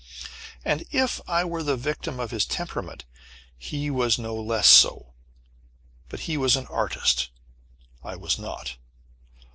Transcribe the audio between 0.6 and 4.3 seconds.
And, if I were the victim of his temperament, he was